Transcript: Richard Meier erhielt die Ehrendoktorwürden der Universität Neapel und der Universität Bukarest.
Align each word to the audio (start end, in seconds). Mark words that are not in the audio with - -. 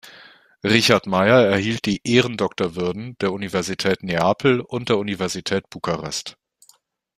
Richard 0.63 1.05
Meier 1.05 1.45
erhielt 1.45 1.85
die 1.85 2.01
Ehrendoktorwürden 2.03 3.15
der 3.21 3.31
Universität 3.31 4.01
Neapel 4.01 4.59
und 4.59 4.89
der 4.89 4.97
Universität 4.97 5.69
Bukarest. 5.69 6.39